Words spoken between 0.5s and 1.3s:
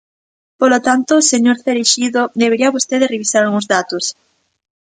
Polo tanto,